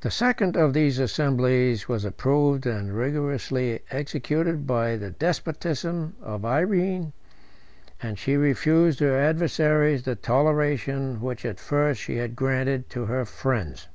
[0.00, 7.12] The second of these assemblies was approved and rigorously executed by the despotism of Irene,
[8.02, 13.24] and she refused her adversaries the toleration which at first she had granted to her
[13.24, 13.86] friends.